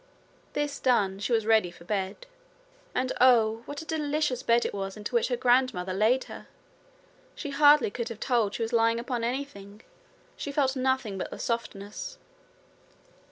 This 0.53 0.79
done, 0.79 1.19
she 1.19 1.31
was 1.31 1.45
ready 1.45 1.69
for 1.69 1.83
bed. 1.85 2.25
And 2.95 3.11
oh, 3.21 3.61
what 3.67 3.83
a 3.83 3.85
delicious 3.85 4.41
bed 4.41 4.65
it 4.65 4.73
was 4.73 4.97
into 4.97 5.13
which 5.13 5.27
her 5.27 5.37
grandmother 5.37 5.93
laid 5.93 6.23
her! 6.23 6.47
She 7.35 7.51
hardly 7.51 7.91
could 7.91 8.09
have 8.09 8.19
told 8.19 8.55
she 8.55 8.63
was 8.63 8.73
lying 8.73 8.99
upon 8.99 9.23
anything: 9.23 9.83
she 10.35 10.51
felt 10.51 10.75
nothing 10.75 11.19
but 11.19 11.29
the 11.29 11.37
softness. 11.37 12.17